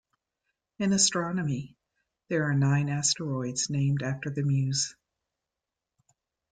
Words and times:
In 0.79 0.93
astronomy, 0.93 1.75
there 2.27 2.49
are 2.49 2.55
nine 2.55 2.89
asteroids 2.89 3.69
named 3.69 4.01
after 4.01 4.31
the 4.31 4.41
Muses. 4.41 4.95